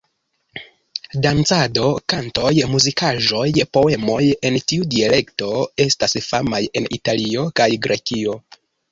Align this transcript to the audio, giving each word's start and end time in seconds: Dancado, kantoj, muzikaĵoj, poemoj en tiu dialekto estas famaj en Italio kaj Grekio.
Dancado, 1.25 1.83
kantoj, 2.13 2.53
muzikaĵoj, 2.71 3.43
poemoj 3.77 4.21
en 4.49 4.57
tiu 4.71 4.87
dialekto 4.95 5.51
estas 5.85 6.17
famaj 6.29 6.63
en 6.81 6.89
Italio 6.99 7.45
kaj 7.61 7.69
Grekio. 7.85 8.35